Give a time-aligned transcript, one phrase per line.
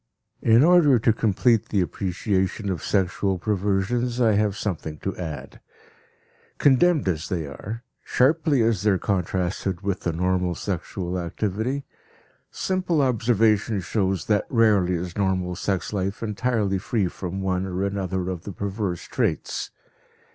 [0.41, 5.59] In order to complete the appreciation of sexual perversions, I have something to add.
[6.57, 11.83] Condemned as they are, sharply as they are contrasted with the normal sexual activity,
[12.49, 18.27] simple observation shows that rarely is normal sex life entirely free from one or another
[18.31, 19.69] of the perverse traits.